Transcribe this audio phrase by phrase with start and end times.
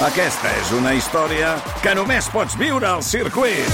[0.00, 1.50] Aquesta és una història
[1.84, 3.66] que només pots viure al circuit.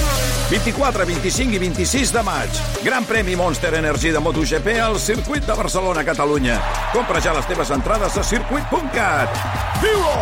[0.49, 2.59] 24, 25 i 26 de maig.
[2.83, 6.59] Gran premi Monster Energy de MotoGP al circuit de Barcelona, Catalunya.
[6.91, 9.39] Compra ja les teves entrades a circuit.cat.
[9.79, 10.19] Viu-ho!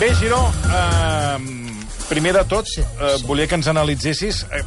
[0.00, 0.42] Bé, Giró,
[0.74, 1.38] eh,
[2.08, 4.46] primer de tot, eh, volia que ens analitzessis...
[4.50, 4.64] Eh,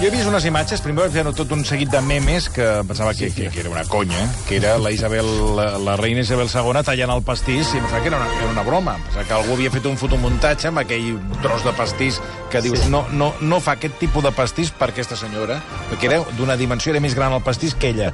[0.00, 3.12] jo he vist unes imatges, primer vaig veure tot un seguit de memes que pensava
[3.12, 5.26] que, que, que era una conya, que era la Isabel,
[5.56, 8.48] la, la reina Isabel II tallant el pastís, i em pensava que era una, era
[8.48, 8.94] una broma.
[8.96, 12.16] Em pensava que algú havia fet un fotomuntatge amb aquell tros de pastís
[12.50, 15.60] que dius, no, no, no fa aquest tipus de pastís per aquesta senyora,
[15.92, 18.08] perquè era d'una dimensió, era més gran el pastís que ella.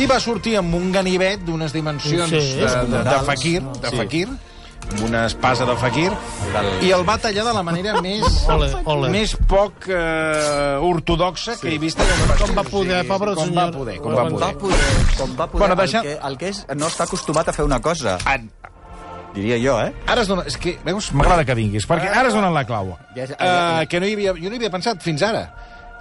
[0.00, 3.96] I va sortir amb un ganivet d'unes dimensions Sí, de, de, de fakir, de Sí.
[4.00, 4.28] fakir,
[4.90, 6.10] amb una espasa de fakir,
[6.82, 9.10] i el va tallar de la manera més, Ole, ole.
[9.12, 11.98] més poc eh, ortodoxa que he vist.
[12.00, 12.06] en.
[12.40, 13.72] Com va poder, pobre com senyor.
[13.72, 14.56] va poder, com va Com va poder.
[14.58, 14.78] poder,
[15.18, 17.64] com va poder Bueno, el, deixa- que, el que és no està acostumat a fer
[17.66, 18.38] una cosa, Ah,
[19.34, 19.92] diria jo, eh?
[20.06, 20.44] Ara es dona...
[20.48, 22.94] És que, veus, m'agrada que vinguis, perquè ara es donen la clau.
[23.16, 23.44] Ja ja- Uh,
[23.82, 25.42] ja- que no hi havia, jo no hi havia pensat fins ara.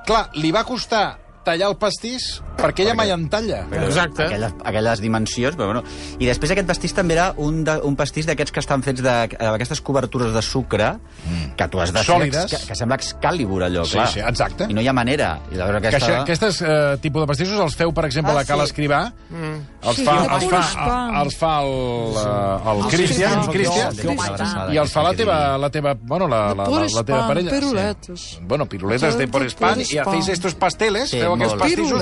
[0.05, 3.65] Clar, li va costar tallar el pastís perquè ella mai en talla.
[3.83, 4.23] Exacte.
[4.25, 5.83] Aquelles, aquelles dimensions, però bueno.
[6.19, 9.81] I després aquest pastís també era un, de, un pastís d'aquests que estan fets d'aquestes
[9.85, 10.93] cobertures de sucre
[11.57, 12.05] que tu has de fer...
[12.15, 12.47] Sòlides.
[12.51, 14.07] Que, que sembla Excalibur, allò, Sí, clar.
[14.13, 14.67] sí, exacte.
[14.71, 15.33] I no hi ha manera.
[15.51, 15.99] I la Que aquesta...
[15.99, 18.69] això, aquestes uh, tipus de pastissos els feu, per exemple, Ah, a la Cal sí.
[18.71, 19.01] Escrivà.
[19.29, 19.59] Mm.
[19.85, 20.61] Els Sí, fa, de els fa,
[21.21, 21.75] els fa el,
[22.15, 24.73] uh, el Cristian, sí, Cristian, sí, sí.
[24.73, 27.51] i els fa la teva, la teva, bueno, la, la, la, la teva parella.
[27.51, 28.19] piruletes.
[28.31, 28.39] Sí.
[28.47, 30.33] Bueno, piruletes Sí, de por i hacéis spam.
[30.33, 32.01] estos pasteles, Sí, feu aquests pastissos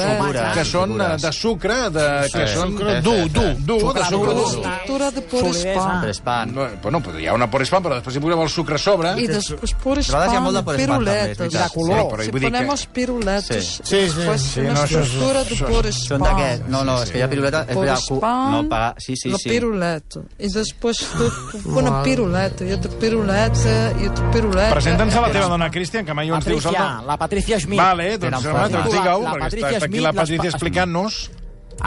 [0.53, 4.47] que són eh, de sucre, de, que són dur, dur, dur, de sucre dur.
[4.53, 6.01] Estructura de pur spam.
[6.03, 6.53] Però és pan.
[6.53, 8.81] No, bueno, però hi ha una por spam, però després hi posem el sucre a
[8.81, 9.13] sobre.
[9.21, 11.53] Y después por vegades hi ha spam, molt de por spam, també, és piruletes.
[11.53, 12.01] De color.
[12.03, 13.83] Sí, però Si ponemos piruletes, Sí.
[13.83, 16.67] Sí, sí, pues sí, una no, estructura de pur Són d'aquest...
[16.71, 17.63] No, no, és que hi ha piruleta...
[17.67, 18.81] És Por veritat, cu- spam, no, pa...
[18.97, 19.49] Sí, sí, la sí.
[19.49, 20.21] piruleta.
[20.39, 24.69] Y después tú, tú una piruleta, y otra piruleta, y otra piruleta.
[24.73, 27.81] Presenta'ns a la teva dona, Cristian, que mai ens dius Patricia, la Patricia Schmidt.
[27.81, 31.21] Vale, doncs, doncs digue-ho, La- la perquè Patricia està, està aquí la Patricia pa- explicant-nos.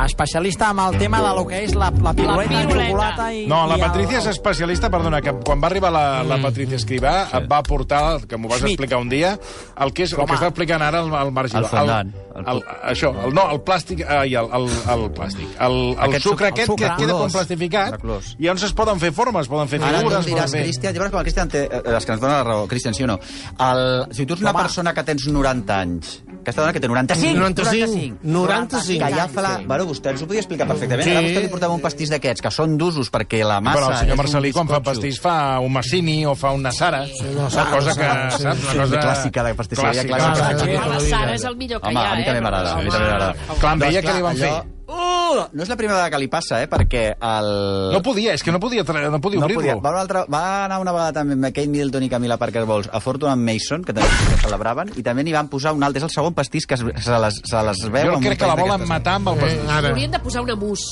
[0.05, 2.89] Especialista amb el tema de lo que és la, la piruleta, la piruleta.
[2.91, 3.47] xocolata i...
[3.47, 7.13] No, la el- Patricia és especialista, perdona, que quan va arribar la, la Patricia Escrivà
[7.39, 8.75] et va portar, que m'ho vas Schmidt.
[8.75, 9.39] explicar un dia,
[9.79, 11.55] el que és el que està explicant ara el, el Marc.
[11.55, 12.11] El fondant.
[12.37, 12.59] El, el,
[12.91, 15.55] això, el, no, el plàstic, ai, el, el, el plàstic.
[15.65, 16.91] El, el Aquest sucre suc- aquest el sucre.
[16.91, 17.95] que queda com plastificat
[18.37, 20.65] i llavors es poden fer formes, poden fer Ara tu figures, diràs, fer...
[20.67, 23.07] Cristian, llavors com el Cristian té, eh, les que ens donen la raó, Cristian, sí
[23.07, 23.17] o no?
[23.71, 24.63] El, si tu ets una Home.
[24.67, 29.03] persona que tens 90 anys, aquesta dona que té 95, 95, 95.
[29.03, 29.53] que ja fa la...
[29.67, 31.05] Bueno, vostè ens ho podia explicar perfectament.
[31.09, 31.15] Sí.
[31.17, 33.81] Ara vostè li portava un pastís d'aquests, que són d'usos perquè la massa...
[33.81, 35.35] Però el senyor Marcelí, quan fa pastís, fa
[35.65, 37.03] un Massini o fa una Sara.
[37.35, 38.63] no, una cosa que, sí, saps?
[38.63, 40.23] sí, Una cosa clàssica de pastisseria clàssica.
[40.23, 40.87] clàssica.
[40.87, 41.11] Ah, sí.
[41.11, 42.27] La Sara és el millor que Home, hi ha, a mi eh?
[42.31, 43.35] també m'agrada, a mi també m'agrada.
[43.59, 44.76] Clar, amb ella Doncs, què li van allò- fer?
[44.87, 46.69] Uh, no és la primera vegada que li passa, eh?
[46.71, 47.49] Perquè el...
[47.91, 49.59] No podia, és que no podia, no podia No podia.
[49.59, 49.81] obrir-lo.
[49.83, 52.89] Va, una altra, va anar una vegada també amb Kate Middleton i Camila Parker Bowles
[52.93, 55.99] a Fortune Mason, que també que celebraven, i també n'hi van posar un altre.
[56.05, 58.13] És el segon pastís que es, se, les, se les veu...
[58.13, 58.95] Jo amb crec que la volen d'aquestes.
[58.95, 59.59] matar amb el pastís.
[59.67, 59.89] Eh, ara.
[59.91, 60.87] Haurien de posar una mus.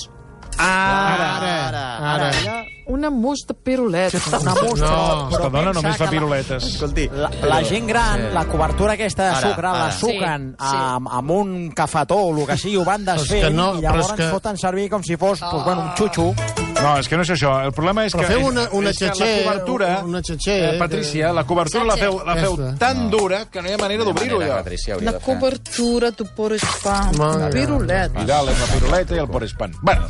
[0.59, 1.85] Ara, Ara, ara.
[2.15, 2.65] ara.
[2.87, 4.19] Una mousse de piruleta.
[4.29, 6.65] Una mostra, No, Aquesta dona només fa que la- piruletes.
[6.65, 8.35] Escolti, La, la gent gran, Sí.
[8.35, 9.79] la cobertura aquesta de Ara, sucre, ara.
[9.87, 10.77] la suquen Sí, sí.
[10.77, 14.13] amb, amb un cafetó o el que sigui, ho van desfent no, i però llavors
[14.13, 16.35] que- foten servir com si fos pues, bueno, un xutxo.
[16.85, 17.53] No, és que no és això.
[17.65, 18.35] El problema és Però que...
[18.35, 21.97] feu una- una és que xatxer, La cobertura, una xatxer, eh, Patricia, la cobertura la
[21.97, 22.75] feu, la feu Aquesta.
[22.79, 24.59] tan dura que no hi ha manera d'obrir-ho, allò.
[24.61, 25.21] Hauria de fer.
[25.23, 27.17] cobertura de pur spam.
[27.17, 27.51] Molt bé.
[27.61, 28.21] Piruleta.
[28.21, 29.75] I dalt és la piruleta i el porespant.
[29.83, 30.07] Bueno,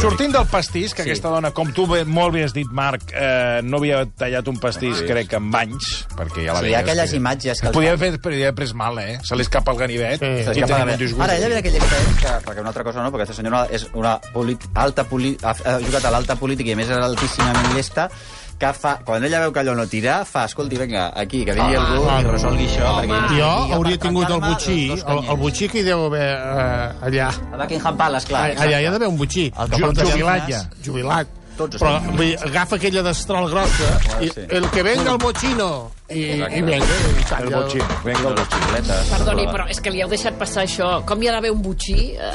[0.00, 3.60] sortint del pastís, que aquesta dona, com tu bé- molt bé has dit, Marc, eh,
[3.62, 6.78] no havia tallat un pastís, crec, en anys, perquè ja la Sí, veies.
[6.80, 9.18] aquelles que- imatges que podia haver, podia haver pres mal, eh?
[9.22, 10.26] Se li escapa el ganivet Sí.
[10.26, 10.96] i S'escapa tenim de un veure.
[11.04, 11.22] disgust.
[11.22, 13.86] Ara, ella ve d'aquell expert que, perquè una altra cosa no, perquè aquesta senyora és
[13.94, 17.74] una polit, alta poli, ha, ha jugat a l'alta política i a més és altíssimament
[17.74, 18.08] llesta,
[18.54, 21.74] que fa, quan ella veu que allò no tira, fa, escolti, vinga, aquí, que vingui
[21.74, 22.92] algú i resolgui això.
[23.00, 26.28] perquè ell- Jo i hauria tingut el butxí, el, el butxí que hi deu haver
[26.38, 27.30] eh, allà.
[27.52, 28.44] A Buckingham Palace, clar.
[28.52, 29.48] Allà, allà hi ha d'haver un butxí.
[29.58, 30.62] El que Ju- porta jubilat ja.
[30.86, 31.26] Jubilat.
[31.54, 33.90] Tots Però vull dir, agafa aquella destral grossa
[34.24, 34.42] i sí.
[34.58, 35.68] el que venga el bochino
[36.10, 36.96] i, i venga.
[37.20, 37.44] I talla.
[37.44, 37.78] El botxí.
[38.04, 39.04] Vinga, el botxí.
[39.12, 40.88] Perdoni, però és que li heu deixat passar això.
[41.06, 42.10] Com hi ha d'haver un butxí?
[42.18, 42.32] Eh,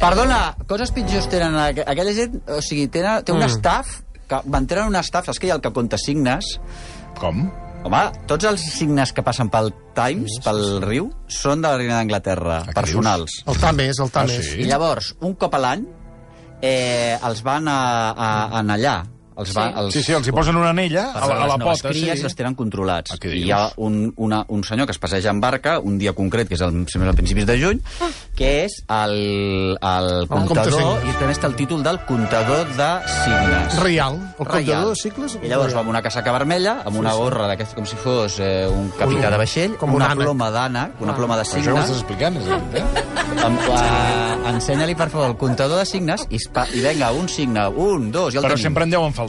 [0.00, 3.50] Perdona, coses pitjors tenen aqu- aquella gent, o sigui, tenen, té un Mm.
[3.56, 6.60] staff, que mantenen un staff, saps que hi ha el que compta signes?
[7.18, 7.50] Com?
[7.84, 12.62] Home, tots els signes que passen pel Times, pel riu, són de la reina d'Anglaterra,
[12.70, 13.42] què personals.
[13.46, 14.46] El Tames, el Ah, Tames.
[14.52, 14.60] sí?
[14.62, 15.84] I llavors, un cop a l'any,
[16.60, 17.78] eh, els van a,
[18.12, 18.28] a,
[18.60, 18.96] a allà,
[19.36, 21.80] Els va, els, Sí, sí, els hi posen una anella a la, a la les
[21.82, 21.88] pota.
[21.90, 22.22] cries sí.
[22.22, 23.10] les tenen controlats.
[23.14, 26.12] Ah, I hi ha un, una, un senyor que es passeja en barca un dia
[26.12, 27.80] concret, que és el, sembla, a principis de juny,
[28.36, 31.08] que és el, el comptador, signes.
[31.10, 32.90] i també està el títol del comptador de
[33.24, 33.78] signes.
[33.82, 34.20] Real.
[34.38, 34.46] El Reial.
[34.46, 35.38] comptador de cicles...
[35.42, 38.68] I llavors va amb una casaca vermella, amb una gorra d'aquesta com si fos eh,
[38.70, 40.24] un capità de vaixell, Com un una ànec.
[40.24, 43.12] ploma d'ànec, una ploma de Però això ho signes, estàs explicant, és veritat?
[43.44, 48.10] amb, uh, ensenya-li, per favor, el comptador de signes i, i vinga, un signe, un,
[48.14, 48.62] dos, i el Però tenim.
[48.68, 49.23] sempre en deuen faltar.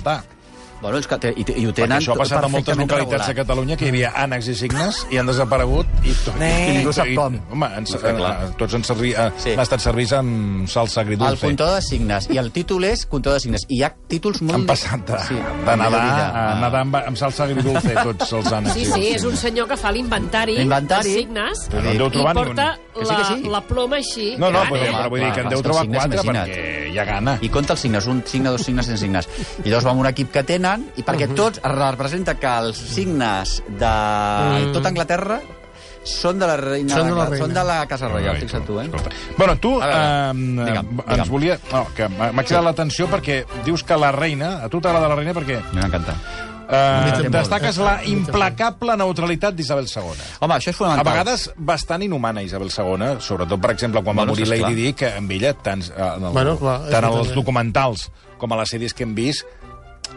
[0.81, 3.09] Bueno, és que te, i, i ho Perquè tenen això ha passat a moltes localitats
[3.24, 3.38] de regulat.
[3.47, 7.07] Catalunya que hi havia ànecs i signes i han desaparegut i, tot, I ningú sap
[7.15, 7.38] com.
[7.56, 9.53] Home, ens, No, eh, tots han, servi, eh, Sí.
[9.56, 11.47] han estat servits amb salsa El agridulce.
[11.47, 12.27] comptador de signes.
[12.30, 13.65] I el títol és comptador de signes.
[13.69, 14.59] I hi ha títols molt...
[14.59, 16.03] Han passat de, Sí, de nedar
[16.36, 18.74] a nedar amb, amb salsa agridulce tots els ànecs.
[18.75, 21.09] Sí, sí, és un senyor que fa l'inventari L'inventari.
[21.09, 22.83] de signes No en deu i ni porta un.
[23.00, 23.50] Que sí, la, que sí.
[23.50, 24.36] la ploma així.
[24.38, 24.91] No, no, gran, però, eh?
[24.94, 27.36] però vull dir que en deu trobar quatre perquè hi ha gana.
[27.44, 29.27] I compta els signes, un signe, dos signes, cinc signes.
[29.63, 33.59] I llavors va amb un equip que tenen, i perquè tots representa que els signes
[33.68, 33.94] de
[34.74, 35.42] tota Anglaterra
[36.06, 37.45] són de la reina, Són de la reina.
[37.45, 38.83] són de la Casa Reial, fixa't tu, eh?
[38.86, 39.09] escolta.
[39.39, 40.33] Bueno, tu A veure, eh,
[40.69, 41.30] digue'm, ens digue'm.
[41.31, 41.56] volia...
[41.71, 44.59] No, que m'ha cridat l'atenció perquè dius que la reina...
[44.63, 46.13] A tu t'agrada la reina perquè M'encanta.
[46.69, 50.03] Eh, destaques la implacable neutralitat d'Isabel II.
[50.39, 51.12] Home, això és A fonamental.
[51.13, 54.47] vegades bastant inhumana Isabel II, sobretot, per exemple, quan Bueno, va morir.
[54.47, 57.33] Lady Di, que amb ella, tant, eh, en el, Bueno, clar, tant també.
[57.33, 59.45] documentals com a les sèries que hem vist,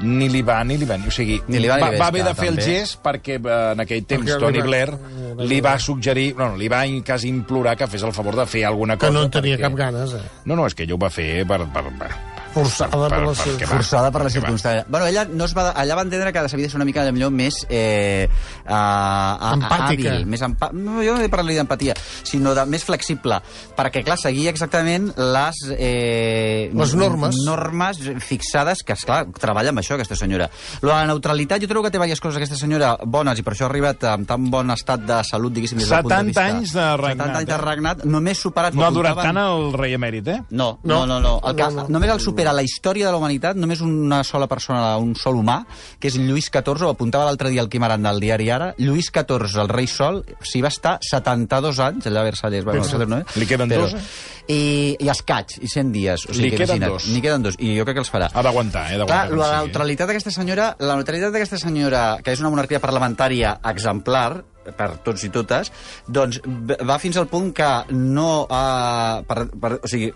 [0.00, 1.02] ni li va ni li ven.
[1.08, 2.70] O sigui, Ni li va ni va, va haver de fer el també.
[2.78, 6.50] gest perquè eh, en aquell temps Perquè Tony va- Blair eh, li va suggerir, no,
[6.50, 9.10] no, li va quasi implorar que fes el favor de fer alguna cosa.
[9.10, 10.22] Que no en tenia perquè- cap ganes, eh?
[10.44, 11.64] No, no, és que ell ho va fer per...
[11.72, 13.58] per, per Forçada per la perquè seva...
[13.62, 13.70] va.
[13.72, 14.46] forçada per la Perquè va.
[14.46, 14.84] circumstància.
[14.88, 17.30] Bueno, ella no es va, allà va entendre que s'havia de ser una mica millor
[17.34, 18.28] més eh,
[18.66, 20.12] uh, Empàtica.
[20.12, 21.94] hàbil, més empa no, jo no he parlat d'empatia,
[22.26, 23.38] sinó de més flexible,
[23.76, 25.62] perquè, clar, seguia exactament les...
[25.76, 27.36] Eh, Les normes.
[27.46, 30.48] normes fixades, que, esclar, treballa amb això, aquesta senyora.
[30.86, 33.70] La neutralitat, jo trobo que té diverses coses, aquesta senyora, bones, i per això ha
[33.70, 36.46] arribat amb tan bon estat de salut, diguéssim, des del punt de 70 vista...
[36.48, 37.62] anys de regnat, 70 anys de eh?
[37.64, 38.74] regnat, només superat...
[38.78, 40.38] No ha durat apuntaven- tant el rei emèrit, eh?
[40.50, 41.20] no, no, no, No.
[41.20, 41.34] no.
[41.48, 41.88] El que, No, no.
[41.88, 45.64] Només el supera la història de la humanitat, només una sola persona, un sol humà,
[46.00, 49.10] que és Lluís XIV, ho apuntava l'altre dia el Quim Aranda del diari Ara, Lluís
[49.12, 52.98] XIV, el rei sol, s'hi va estar 72 anys, allà a Versalles, bueno, Pensa.
[53.06, 53.24] no, eh?
[53.36, 54.04] Li queden Però- dos, eh?
[54.48, 56.22] I, I escaig, i 100 dies.
[56.24, 57.08] O sigui, Li que queden imagina't, dos.
[57.12, 58.30] N'hi queden dos, i jo crec que els farà.
[58.32, 59.00] Ha d'aguantar, eh?
[59.04, 59.56] Clar, la sigui.
[59.66, 64.42] neutralitat d'aquesta senyora, la neutralitat d'aquesta senyora, que és una monarquia parlamentària exemplar,
[64.76, 65.72] per tots i totes,
[66.06, 66.40] doncs
[66.88, 69.22] va fins al punt que no ha...
[69.28, 70.10] Per, per, o sigui,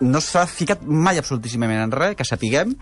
[0.00, 2.74] no s'ha ficat mai absolutíssimament en res, que sapiguem,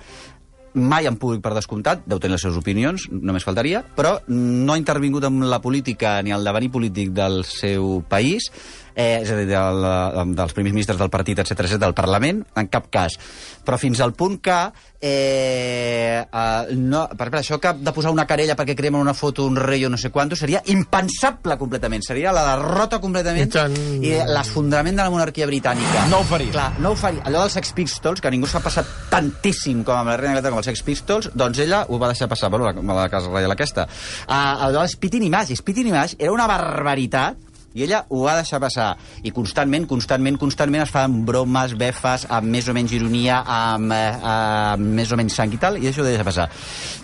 [0.77, 4.81] mai en públic per descomptat, deu tenir les seves opinions, només faltaria, però no ha
[4.81, 8.51] intervingut en la política ni el devenir polític del seu país,
[8.97, 9.87] eh, és a dir, del,
[10.35, 13.19] dels primers ministres del partit, etc etc del Parlament, en cap cas.
[13.67, 14.57] Però fins al punt que
[15.01, 19.45] eh, eh, no, per exemple, això que de posar una querella perquè cremen una foto
[19.45, 23.77] d'un rei o no sé quanto seria impensable completament, seria la derrota completament I tant.
[24.01, 26.07] i l'esfondrament de la monarquia britànica.
[26.11, 26.55] No ho faria.
[26.57, 27.27] Clar, no ho faria.
[27.29, 30.65] Allò dels Sex Pistols, que ningú s'ha passat tantíssim com amb la reina d'Anglaterra com
[30.65, 33.85] els Sex Pistols, doncs ella ho va deixar passar, bueno, la, la casa reial aquesta.
[34.25, 34.33] Uh,
[34.71, 37.46] allò dels Spitting Image, Spitting Image era una barbaritat
[37.77, 38.97] i ella ho va deixar passar.
[39.23, 44.17] I constantment, constantment, constantment es fan bromes, befes, amb més o menys ironia, amb, eh,
[44.33, 46.49] amb més o menys sang i tal, i això ho deixa passar.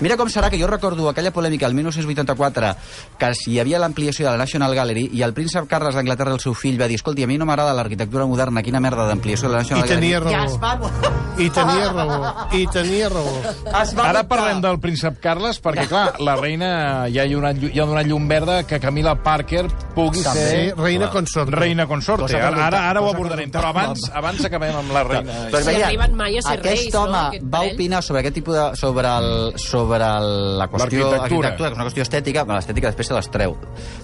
[0.01, 2.73] Mira com serà que jo recordo aquella polèmica el 1984,
[3.19, 6.41] que si hi havia l'ampliació de la National Gallery i el príncep Carles d'Anglaterra, el
[6.41, 9.55] seu fill, va dir escolti, a mi no m'agrada l'arquitectura moderna, quina merda d'ampliació de
[9.55, 10.39] la National I tenia Gallery.
[10.39, 10.49] raó.
[10.49, 11.13] I es va...
[11.43, 12.33] I tenia raó.
[12.53, 13.37] I tenia raó.
[13.83, 16.71] Es va Ara parlem del príncep Carles, perquè, clar, la reina
[17.13, 20.41] ja hi ha donat, llum- ja ha donat llum verda que Camila Parker pugui També.
[20.49, 21.57] ser Sí, reina consorte.
[21.57, 22.23] reina consorte.
[22.23, 25.33] Cosa que Ara, ara, ara ho abordarem, no però abans, abans acabem amb la reina.
[25.51, 27.75] Però Si veia, arriben mai a ser aquest reis, no, home aquest va parell.
[27.75, 28.65] opinar sobre aquest tipus de...
[28.77, 33.07] sobre, el, sobre el, la qüestió arquitectura, que és una qüestió estètica, però l'estètica després
[33.13, 33.57] se les treu.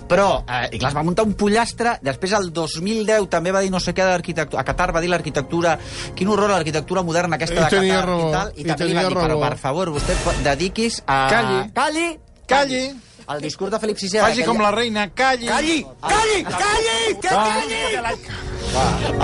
[0.08, 3.70] Però, eh, i clar, es va muntar un pollastre, després el 2010 també va dir
[3.70, 5.78] no sé què de l'arquitectura, a Qatar va dir l'arquitectura,
[6.14, 8.94] quin horror l'arquitectura moderna aquesta I de Qatar raó, i tal, i, i també li
[8.94, 11.28] va dir, però per favor, vostè dediquis a...
[11.30, 11.60] Calli.
[11.74, 12.08] Calli!
[12.48, 13.07] Calli.
[13.28, 14.20] El discurs de Felip VI...
[14.22, 15.48] Faci com la reina, calli.
[15.50, 15.82] Calli!
[16.00, 16.44] Calli!
[16.48, 17.16] Calli!
[17.20, 18.46] Que calli!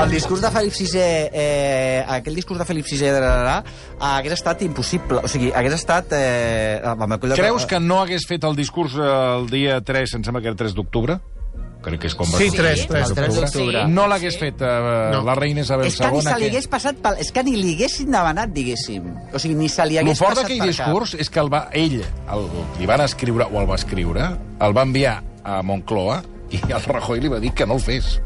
[0.02, 1.00] El discurs de Felip VI,
[1.32, 3.54] eh, aquell discurs de Felip VI eh,
[4.08, 5.22] hagués estat impossible.
[5.24, 6.12] O sigui, hagués estat...
[6.16, 7.16] Eh, amb.
[7.32, 9.08] Creus que no hagués fet el discurs eh,
[9.38, 11.20] el dia 3, em sembla que era 3 d'octubre?
[11.84, 12.58] Crec que és com va Sí, ser.
[12.62, 13.08] tres, tres.
[13.10, 13.82] El 3 d'octubre.
[13.84, 13.92] Sí.
[13.92, 15.22] No l'hagués fet eh, No.
[15.22, 16.22] la reina Isabel És que ni II.
[16.22, 17.18] se li hagués passat pel...
[17.20, 19.10] És que ni li haguessin demanat, diguéssim.
[19.34, 22.00] O sigui, ni se li hagués passat d'aquell per discurs és que el va, ell
[22.00, 22.46] el,
[22.80, 27.20] li van escriure, o el va escriure, el va enviar a Moncloa i el Rajoy
[27.20, 28.20] li va dir que no el fes.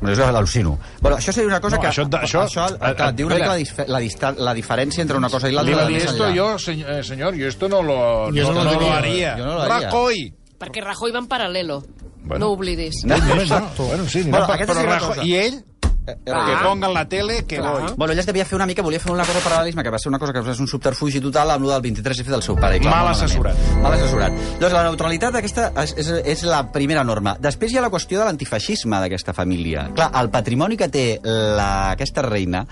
[0.00, 0.76] Bueno, jo al·lucino.
[1.00, 1.88] Bueno, això seria una cosa No, que...
[1.88, 5.00] això- això- això eh, clar, et diu una mica la, dif- la, dista- la diferència
[5.00, 5.76] entre una cosa i l'altra.
[5.76, 8.64] a de decir més esto yo, señor, eh, yo esto no lo, Yo no, no
[8.64, 9.32] no lo haría.
[9.32, 9.38] haría.
[9.38, 9.88] Yo no lo haría.
[9.88, 10.34] Rajoy.
[10.58, 11.82] Perquè Rajoy va en paral·lelo.
[12.24, 12.46] Bueno.
[12.46, 13.04] No ho oblidis.
[13.04, 13.70] No, No, no.
[13.76, 15.08] Bueno, sí, Bueno, però Rajoy...
[15.08, 15.24] cosa.
[15.24, 15.64] I ell,
[16.06, 17.82] Eh, que eh, ponga en la tele que voy.
[17.96, 20.10] Bueno, ella es devia fer una mica, volia fer una cosa paral·lelisme, que va ser
[20.10, 22.76] una cosa que va ser un subterfugi total amb el del 23F del seu pare.
[22.76, 23.62] i clar, Mal assessorat.
[23.80, 24.36] Mal assessorat.
[24.60, 27.38] Doncs la neutralitat aquesta és, és, és la primera norma.
[27.40, 29.88] Després hi ha la qüestió de l'antifeixisme d'aquesta família.
[29.96, 32.66] Clar, el patrimoni que té la, aquesta reina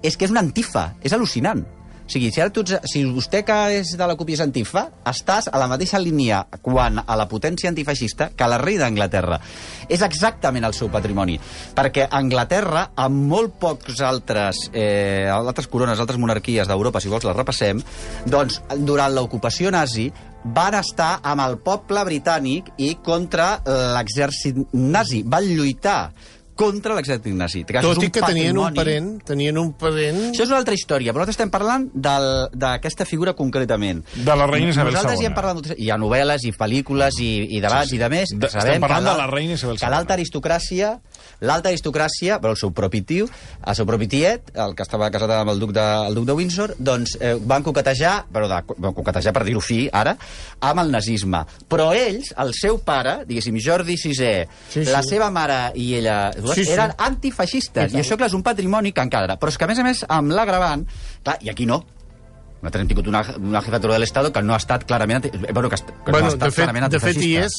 [0.00, 1.66] és que és una antifa, és al·lucinant.
[2.08, 5.58] O sigui, si, ara tu, si vostè que és de la és antifa, estàs a
[5.60, 9.36] la mateixa línia quan a la potència antifeixista que la rei d'Anglaterra.
[9.92, 11.36] És exactament el seu patrimoni.
[11.76, 17.36] Perquè Anglaterra, amb molt pocs altres, eh, altres corones, altres monarquies d'Europa, si vols les
[17.36, 17.84] repassem,
[18.24, 20.08] doncs durant l'ocupació nazi
[20.44, 25.24] van estar amb el poble britànic i contra l'exèrcit nazi.
[25.26, 26.14] Van lluitar
[26.58, 27.62] contra l'exèrcit nazi.
[27.64, 30.18] Que això Tot i que tenien un parent, tenien un parent...
[30.32, 34.02] això és una altra història, però nosaltres estem parlant del- d'aquesta figura concretament.
[34.16, 35.24] De la reina Isabel Nosaltres II.
[35.24, 37.96] ja hem parlat, moltes- hi ha novel·les i pel·lícules i, i debats Sí, sí.
[37.96, 38.34] i de més.
[38.34, 39.90] De- Sabem estem parlant que de la reina Isabel Que II.
[39.94, 40.92] l'alta aristocràcia,
[41.40, 43.28] l'alta aristocràcia, però el seu propi tio,
[43.64, 46.36] el seu propi tiet, el que estava casat amb el duc de, el duc de
[46.38, 50.16] Windsor, doncs eh, van coquetejar, però de, van coquetejar per dir-ho fi, ara,
[50.60, 51.44] amb el nazisme.
[51.68, 54.88] Però ells, el seu pare, diguéssim, Jordi VI, Sí, sí.
[54.90, 56.72] la seva mare i ella, Sí, sí.
[56.72, 57.92] eren antifeixistes.
[57.92, 59.36] I, això, clar, és un patrimoni que encara...
[59.38, 60.84] Però és que, a més a més, amb l'agravant...
[61.24, 61.82] Clar, i aquí no.
[62.58, 65.20] Nosaltres hem tingut una, una jefatura de l'Estat que no ha estat clarament...
[65.22, 65.52] Anti...
[65.52, 67.58] Bueno, que, que no bueno, ha estat de fet, clarament de fet hi és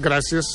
[0.00, 0.54] gràcies...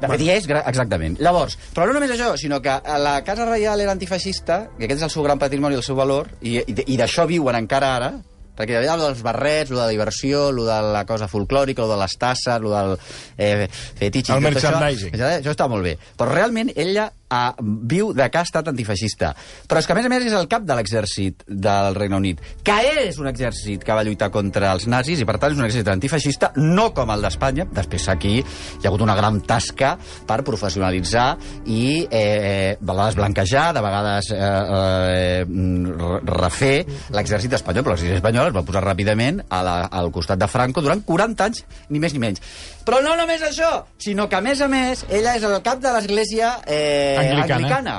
[0.00, 1.16] De fet, hi és, exactament.
[1.24, 5.06] Llavors, però no només això, sinó que la Casa Reial era antifeixista, que aquest és
[5.08, 8.10] el seu gran patrimoni, el seu valor, i, i, i d'això viuen encara ara,
[8.56, 11.84] perquè hi havia el dels barrets, lo de la diversió, lo de la cosa folclòrica,
[11.84, 12.96] lo de les tasses, lo del
[13.36, 14.36] eh, fetitxe...
[14.36, 15.16] El merchandising.
[15.16, 15.96] Això, això està molt bé.
[16.16, 19.32] Però realment ella eh, viu de que ha estat antifeixista.
[19.68, 22.40] Però és que, a més a més, és el cap de l'exèrcit del Regne Unit,
[22.66, 25.66] que és un exèrcit que va lluitar contra els nazis i, per tant, és un
[25.66, 27.66] exèrcit antifeixista, no com el d'Espanya.
[27.76, 31.28] Després aquí hi ha hagut una gran tasca per professionalitzar
[31.66, 36.74] i eh, de vegades blanquejar, de vegades eh, eh, re- refer
[37.14, 37.84] l'exèrcit espanyol.
[37.86, 41.46] Però l'exèrcit espanyol es va posar ràpidament a la, al costat de Franco durant 40
[41.50, 42.42] anys, ni més ni menys.
[42.86, 45.90] Però no només això, sinó que, a més a més, ella és el cap de
[45.96, 47.56] l'església eh, Anglicana.
[47.56, 47.96] anglicana.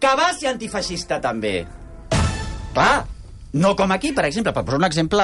[0.00, 1.64] Que va ser antifeixista, també.
[2.74, 3.04] Clar,
[3.54, 5.22] no com aquí, per exemple, per posar un exemple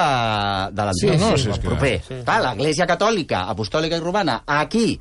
[0.71, 1.93] de l'antic, Sí, no, sí, proper.
[2.05, 2.21] Sí.
[2.23, 4.95] Clar, l'Església Catòlica, Apostòlica i Romana, aquí,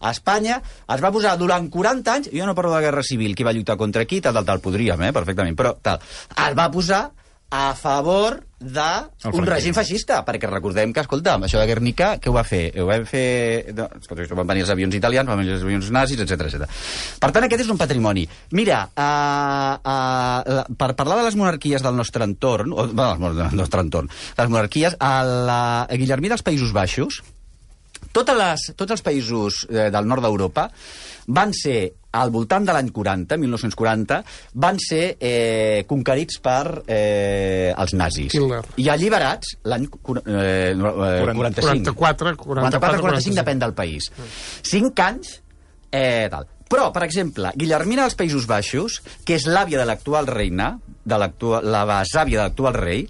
[0.00, 0.60] a Espanya,
[0.94, 3.76] es va posar durant 40 anys, jo no parlo de guerra civil, qui va lluitar
[3.76, 5.98] contra qui, tal, tal, tal, podríem, eh, perfectament, però tal,
[6.30, 7.10] es va posar
[7.50, 12.34] a favor d'un règim feixista, perquè recordem que, escolta, amb això de Guernica, què ho
[12.36, 12.70] va fer?
[12.80, 13.26] Ho va fer...
[13.76, 16.80] No, escolta, això van venir els avions italians, van venir els avions nazis, etc etc.
[17.20, 18.24] Per tant, aquest és un patrimoni.
[18.56, 23.84] Mira, uh, uh, per parlar de les monarquies del nostre entorn, o, bueno, del nostre
[23.84, 27.20] entorn, les monarquies, a la Guillermí dels Països Baixos,
[28.16, 30.70] totes les, tots els països eh, del nord d'Europa
[31.36, 34.18] van ser, al voltant de l'any 40, 1940,
[34.64, 38.34] van ser eh, conquerits per eh, els nazis.
[38.34, 38.62] Hitler.
[38.82, 41.94] I alliberats l'any eh, no, eh, 45.
[41.94, 44.10] 44, 44, 45 depèn del país.
[44.62, 45.36] 5 anys,
[45.90, 46.48] eh, tal.
[46.66, 50.72] Però, per exemple, Guillermina dels Països Baixos, que és l'àvia de l'actual reina,
[51.06, 53.04] de l'actual- la besàvia de l'actual rei,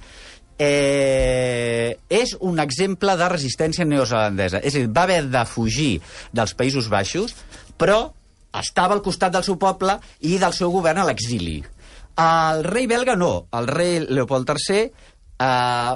[0.58, 4.60] eh, és un exemple de resistència neozelandesa.
[4.64, 6.00] És a dir, va haver de fugir
[6.32, 7.34] dels Països Baixos,
[7.78, 8.12] però
[8.60, 11.58] estava al costat del seu poble i del seu govern a l'exili.
[12.16, 13.46] El rei belga no.
[13.52, 14.90] El rei Leopold III eh,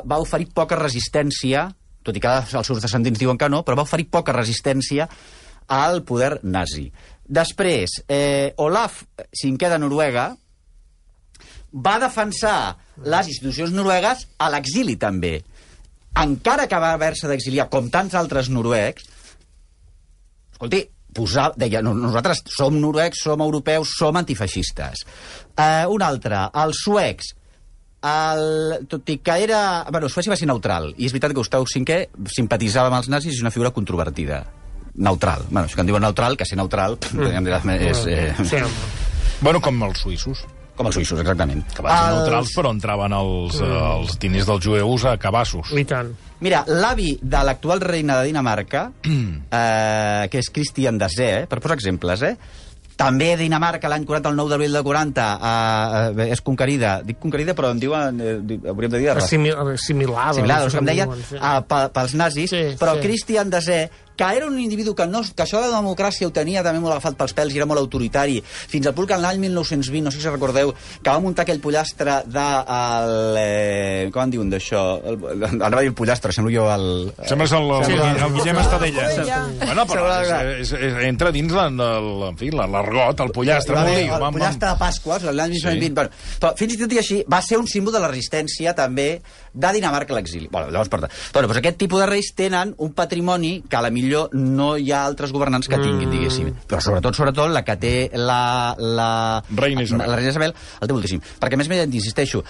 [0.04, 1.68] va oferir poca resistència,
[2.04, 5.08] tot i que els seus descendents diuen que no, però va oferir poca resistència
[5.70, 6.90] al poder nazi.
[7.24, 10.30] Després, eh, Olaf V de Noruega
[11.72, 15.38] va defensar les institucions noruegues a l'exili també.
[16.18, 19.06] Encara que va haver-se d'exiliar, com tants altres noruecs,
[20.50, 20.82] escolti,
[21.14, 25.04] posar, deia, no, nosaltres som noruecs, som europeus, som antifeixistes.
[25.56, 27.34] Uh, un altre, els suecs,
[28.02, 29.84] el, tot i que era...
[29.92, 31.98] Bueno, Suècia va ser neutral, i és veritat que Gustau V
[32.32, 34.44] simpatitzava amb els nazis i és una figura controvertida.
[35.00, 35.44] Neutral.
[35.50, 37.76] Bueno, això que en diuen neutral, que ser neutral mm.
[37.90, 38.06] és...
[38.06, 38.62] Eh, Sí.
[39.40, 40.42] Bueno, com els suïssos.
[40.76, 41.60] com els suïssos, exactament.
[41.76, 45.72] Que van ser Els- neutrals, però entraven els, els diners dels jueus a cabassos.
[45.76, 46.10] I tant.
[46.40, 51.76] Mira, l'avi de l'actual reina de Dinamarca, eh, que és Christian Dessé, eh, per posar
[51.76, 52.34] exemples, eh,
[53.00, 56.98] també Dinamarca, l'any 40, el 9 d'abril de 40, eh, eh, és conquerida.
[57.04, 58.20] Dic conquerida, però em diuen...
[58.20, 59.08] Eh, hauríem de dir...
[59.14, 60.36] Assimil, assimilada.
[60.44, 63.04] No doncs, sé com com deia, pe- pels nazis, Sí, però sí.
[63.06, 63.78] Christian Dessé,
[64.20, 66.92] que era un individu que, no, que això de la democràcia ho tenia també molt
[66.98, 70.20] agafat pels pèls i era molt autoritari, fins al punt que l'any 1920, no sé
[70.20, 72.44] si recordeu, que va muntar aquell pollastre de...
[72.76, 74.82] El, eh, com en diuen d'això?
[75.08, 76.86] El- Anava a dir el pollastre, semblo jo el...
[77.30, 79.08] Sembles el, el, Sí, el, el Guillem Estadella.
[79.64, 84.04] Bueno, però Sembla és, és, és, entra dins en l'argot, el pollastre, Va dir.
[84.10, 85.86] el pollastre de Pasqua, l'any 1920.
[85.86, 85.92] Sí.
[85.96, 86.10] Bueno,
[86.42, 89.08] però fins i tot i així, va ser un símbol de la resistència també
[89.52, 90.48] de Dinamarca a l'exili.
[90.52, 93.82] Bueno, llavors, per tant, bueno, doncs aquest tipus de reis tenen un patrimoni que a
[93.82, 96.50] la millor no hi ha altres governants que tinguin, diguéssim.
[96.68, 98.74] Però sobretot, sobretot, la que té la...
[98.78, 99.10] la
[99.50, 100.08] Reina Isabel.
[100.10, 101.22] La reina Isabel el té moltíssim.
[101.40, 102.42] Perquè, a més més, insisteixo,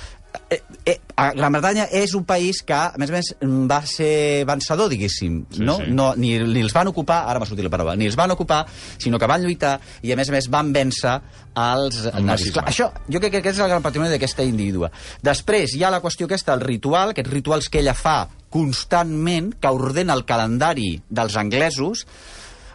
[0.50, 0.99] eh, eh,
[1.37, 3.33] Gran Bretanya és un país que, a més a més,
[3.71, 5.40] va ser vencedor, diguéssim.
[5.50, 5.76] Sí, no?
[5.83, 5.90] sí.
[5.95, 8.64] no ni, ni els van ocupar, ara m'ha sortit la paraula, ni els van ocupar,
[8.99, 11.17] sinó que van lluitar i, a més a més, van vèncer
[11.61, 12.55] els El nazis.
[12.57, 14.90] Clar, això, jo crec que aquest és el gran patrimoni d'aquesta individua.
[15.23, 19.71] Després hi ha la qüestió aquesta, el ritual, aquests rituals que ella fa constantment, que
[19.73, 22.07] ordena el calendari dels anglesos,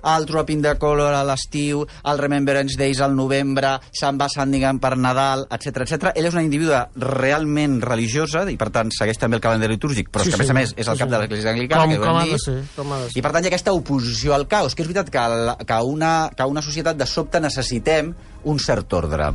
[0.06, 4.92] el Dropping the Color a l'estiu, el Remembrance Days al novembre, se'n va Sandingham per
[5.02, 6.12] Nadal, etc etc.
[6.14, 10.22] Ella és una individua realment religiosa i, per tant, segueix també el calendari litúrgic, però
[10.22, 11.16] Sí, és que, a sí, més a més, és el sí, cap sí.
[11.16, 13.18] de l'Església Anglicana, Com- que com ha de ser, com ha de ser.
[13.18, 15.82] I, per tant, hi ha aquesta oposició al caos, que és veritat que, la, que,
[15.98, 18.14] una, que una societat de sobte necessitem
[18.46, 19.32] un cert ordre.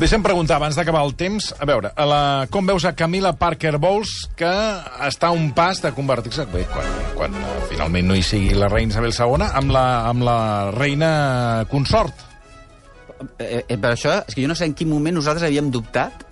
[0.00, 3.76] Deixa'm preguntar, abans d'acabar el temps, a veure, a la, com veus a Camila Parker
[3.82, 4.50] Bowles, que
[5.06, 7.36] està a un pas de convertir-se, bé, quan, quan
[7.70, 10.38] finalment no hi sigui la reina Isabel II, amb la, amb la
[10.74, 11.12] reina
[11.70, 12.28] consort?
[13.38, 16.26] Eh, eh, per això, és que jo no sé en quin moment nosaltres havíem dubtat.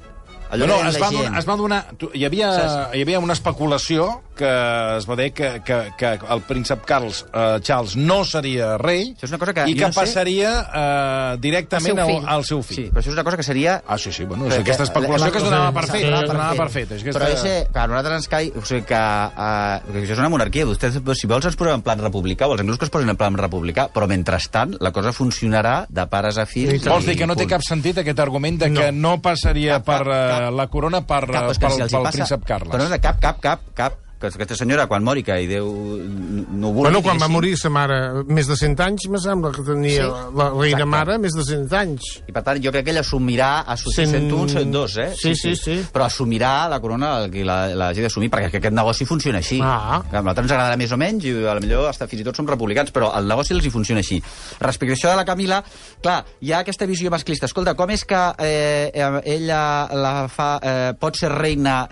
[0.51, 1.81] Allò no, no, que es va, donar, es va donar...
[1.97, 2.97] tu- Hi havia, Saps?
[2.99, 4.09] hi havia una especulació
[4.41, 4.49] que
[4.97, 9.27] es va dir que, que, que el príncep Carles, eh, Charles no seria rei Això
[9.29, 12.29] és una cosa que i que no sé- passaria eh, directament Al seu al, fill.
[12.35, 12.77] al seu fill.
[12.81, 13.77] Sí, però això és una cosa que seria...
[13.87, 16.01] Ah, sí, sí, bueno, és Perquè aquesta especulació la- que es donava per Sí, fet,
[16.07, 16.93] sí, es donava per fet.
[16.97, 17.21] És aquesta...
[17.21, 18.51] Però ese, que a nosaltres ens cai...
[18.57, 20.67] O sigui, que, uh, que això és una monarquia.
[20.71, 23.19] Vostès, si vols, ens posem en plan republicà, o els anglesos que es posin en
[23.21, 26.89] plan republicà, però mentrestant la cosa funcionarà de pares a fills.
[26.89, 30.07] Vols dir que no té cap sentit aquest argument de que no, passaria Cap, cap,
[30.07, 30.40] per eh, cap.
[30.51, 31.51] La corona per, pel,
[31.91, 32.73] pel passa- príncep Carles?
[32.73, 33.99] Però no, de cap, cap, cap, cap.
[34.21, 36.83] Que aquesta senyora, quan mori, que i Déu no vulgui...
[36.91, 37.97] Bueno, quan va morir sa mare,
[38.29, 41.73] més de 100 anys, me sembla que tenia Sí, la reina mare més de 100
[41.79, 42.09] anys.
[42.29, 45.07] I per tant, jo crec que ell assumirà, assumir Cent- 101, 102, eh?
[45.17, 45.79] Sí, sí, sí.
[45.95, 49.41] Però assumirà la corona, el que la, la hagi d'assumir, perquè que aquest negoci funciona
[49.41, 49.61] així.
[49.65, 50.03] Ah.
[50.11, 52.27] Que A nosaltres ens agradarà més o menys, i a lo millor hasta fins i
[52.29, 54.21] tot som republicans, però el negoci els hi funciona així.
[54.61, 55.63] Respecte a això de la Camila,
[56.05, 57.49] clar, hi ha aquesta visió masclista.
[57.49, 59.63] Escolta, com és que eh, eh, ella
[59.97, 61.87] la fa, eh, pot ser reina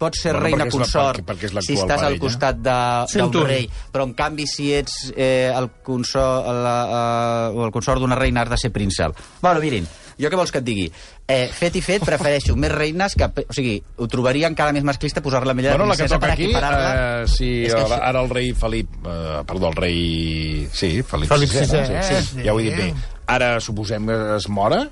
[0.00, 2.20] pot ser Bueno, reina és la- consort perquè- perquè si estàs al parella.
[2.20, 2.78] costat de,
[3.12, 3.48] Sent d'un un.
[3.48, 8.42] rei, però en canvi si ets eh, el consort, la, eh, el consort d'una reina
[8.42, 9.12] has de ser príncep.
[9.42, 9.86] Bueno, mirin,
[10.18, 10.86] jo què vols que et digui?
[11.28, 13.24] Eh, fet i fet, prefereixo més reines que...
[13.48, 16.32] O sigui, ho trobaria encara més masclista posar-la millor Bueno, la que princesa toca per
[16.34, 18.88] aquí, eh, si És que ara, ara el rei Felip...
[19.04, 20.68] Eh, perdó, el rei...
[20.72, 22.02] Sí, Felip, Felip VI, VI, no?
[22.02, 22.94] sí, sí, ja ho he dit bé.
[23.26, 24.88] Ara, suposem que es mora,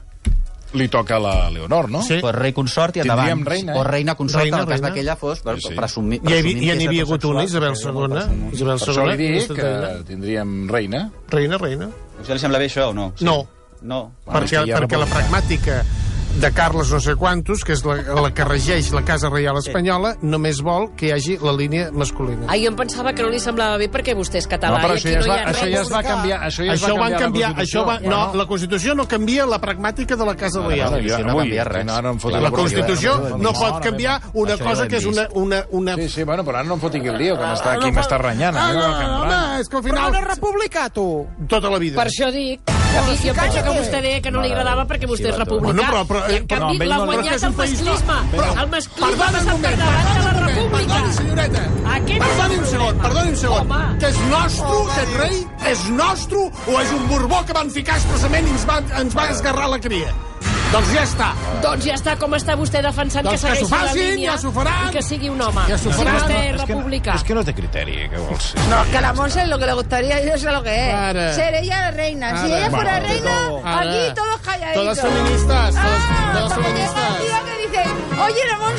[0.74, 2.02] li toca a la Leonor, no?
[2.02, 2.18] Sí.
[2.20, 3.28] Pues rei consort i endavant.
[3.28, 3.78] Tindríem reina, eh?
[3.78, 4.94] O reina consort, Reina, en el cas reina.
[4.94, 5.74] que ella fos, per, Sí, sí.
[5.74, 6.20] per assumir...
[6.22, 7.44] Ja hi, presumint havia- ja que n'hi és havia hagut una.
[7.44, 8.52] Isabel II.
[8.52, 9.32] Isabel Per això li II.
[9.38, 11.10] dic que tindríem reina.
[11.28, 11.84] Reina, reina.
[11.90, 13.12] A vostè li sembla bé això o no?
[13.16, 13.24] Sí.
[13.24, 13.46] No.
[13.82, 14.12] No.
[14.24, 15.84] Bueno, perquè, hi perquè la pragmàtica
[16.40, 20.14] de Carles no sé quantos, que és la, la que regeix la Casa Reial Espanyola,
[20.22, 22.46] només vol que hi hagi la línia masculina.
[22.48, 24.96] Ah, jo em pensava que no li semblava bé perquè vostè és català No, però
[24.96, 26.38] i això aquí ja, no va, ha això ja es va canviar.
[26.48, 28.10] Això ja es això va van canviar, la això va, Constitució.
[28.16, 30.90] no, la Constitució no canvia la pragmàtica de la Casa Reial.
[30.96, 31.88] bueno, jo no canvia res.
[31.92, 35.28] Ara em foto La Constitució no pot Mare canviar una cosa que és una...
[35.34, 35.96] una, una...
[35.96, 37.98] Sí, sí, bueno, però ara no em foti aquí el lío, que m'està, aquí no
[38.00, 38.56] m'està pot- renyant.
[38.56, 40.12] Ah, no, em home, és que al Però final...
[40.12, 41.06] no és republicà, tu.
[41.48, 42.00] Tota la vida.
[42.00, 45.28] Per això dic, mi jo penso que vostè deia que no li agradava perquè vostè
[45.32, 45.72] és republicà.
[45.72, 48.14] Bueno, però- però- I en no, amb canvi l'ha guanyat és un el país masclisme.
[48.32, 50.92] Però- El masclisme ha passat per davant de la república.
[50.92, 51.62] Perdoni, senyoreta.
[51.96, 53.70] Aquest Perdoni un segon, perdoni un segon.
[53.72, 53.98] Home.
[53.98, 55.46] Que és nostre, aquest rei?
[55.72, 59.28] És nostre o és un borbó que van ficar expressament i ens va, ens va
[59.30, 60.12] esgarrar la cria?
[60.72, 61.26] Doncs ja està.
[61.62, 64.36] Doncs ja està com està vostè defensant Doncs que que segueixi la facin, línia ja
[64.40, 64.88] s'ho faran.
[64.88, 65.64] i que sigui un home.
[65.68, 66.14] Ja s'ho si faran.
[66.16, 67.14] vostè és És que, no, republicà.
[67.18, 68.54] és que no té criteri, què vols?
[68.70, 70.94] No, que la Monse lo que le gustaría, yo sé lo que es.
[70.94, 71.32] Ara.
[71.34, 72.30] Ser ella la reina.
[72.40, 72.58] Si Ara.
[72.58, 74.82] ella fuera Bueno, reina, aquí todos calladitos.
[74.82, 76.01] Todas feministas, todas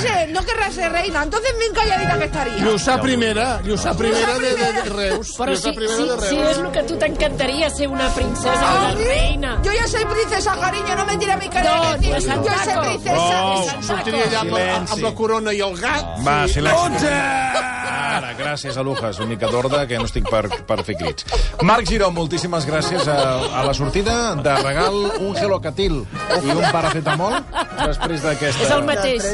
[0.04, 2.58] Monse, no querrás ser reina, entonces bien calladita que estaría.
[2.66, 5.34] Lluçà primera, Lluçà primera de, de, de Reus.
[5.38, 6.30] Però si, primera si, de Reus.
[6.30, 9.04] si és el que tu t'encantaria ser una princesa, ¿A una mí?
[9.06, 9.60] reina.
[9.64, 11.76] Yo ya soy princesa, cariño, no me tire a mi cara.
[11.76, 12.84] No, de yo soy princesa.
[12.84, 13.84] Santaco.
[13.84, 16.20] Sortiria allà amb amb la corona i el gat.
[16.28, 16.80] Va, silenci.
[16.86, 17.83] Onze!
[18.24, 21.26] Ara, gràcies, Alujas, una mica d'ordre, que no estic per, per fer crits.
[21.68, 23.18] Marc Giró, moltíssimes gràcies a,
[23.60, 25.98] a la sortida de regal un gelocatil
[26.40, 27.36] i un paracetamol
[27.82, 28.64] després d'aquesta...
[28.64, 29.28] És el mateix.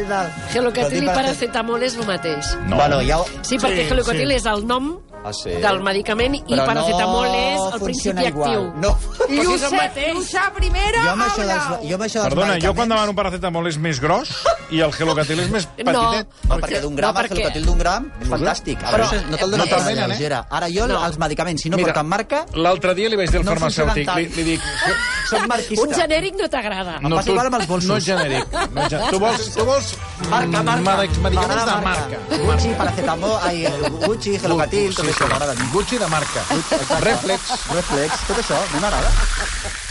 [0.56, 2.50] Gelocatil i paracetamol és el mateix.
[2.66, 2.80] No.
[2.82, 3.22] Bueno, ja...
[3.44, 4.40] Sí, perquè Sí, gelocatil sí.
[4.42, 5.50] és el nom Ah, sí?
[5.52, 8.50] del medicament i Però paracetamol no és el funciona principi igual.
[8.50, 8.74] actiu.
[8.80, 8.92] No.
[9.28, 10.14] El Lluçà, mateix.
[10.16, 12.78] Lluçà primera, Jo amb això dels, jo amb això dels Perdona, jo medicaments...
[12.80, 14.32] quan demano paracetamol és més gros
[14.72, 15.84] i el gelocatil és més No.
[15.84, 16.28] petitet.
[16.48, 18.80] No, perquè d'un gram, No, el perquè- gelocatil d'un gram és fantàstic.
[18.80, 20.08] Però- no te'l no te'l venen, eh?
[20.08, 20.46] lleugera.
[20.50, 21.06] Ara jo, No.
[21.06, 24.28] els medicaments, si no porten marca, L'altre dia li vaig dir al No farmacèutic, li,
[24.38, 24.62] li dic...
[25.30, 25.86] soc marquista.
[25.88, 26.96] Un genèric no t'agrada.
[27.02, 27.90] Em passa igual amb els bolsos.
[27.90, 28.46] No és genèric.
[28.76, 29.12] No és genèric.
[29.16, 29.92] Tu vols, tu vols
[30.30, 30.82] Marca, marca.
[30.90, 32.18] medic- medicaments M'agrada de marca.
[32.46, 33.64] Gucci, paracetamol, ai,
[34.06, 35.70] Gucci, gelocatil, tot això m'agrada a mi.
[35.74, 36.46] Gucci de marca.
[37.06, 37.54] Reflex.
[37.74, 39.88] Reflex, tot això, mi m'agrada.